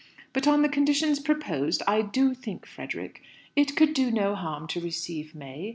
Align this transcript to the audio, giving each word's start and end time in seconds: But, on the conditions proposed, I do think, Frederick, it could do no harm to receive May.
But, 0.33 0.47
on 0.47 0.63
the 0.63 0.67
conditions 0.67 1.19
proposed, 1.19 1.83
I 1.85 2.01
do 2.01 2.33
think, 2.33 2.65
Frederick, 2.65 3.21
it 3.55 3.75
could 3.75 3.93
do 3.93 4.09
no 4.09 4.33
harm 4.33 4.65
to 4.69 4.81
receive 4.81 5.35
May. 5.35 5.69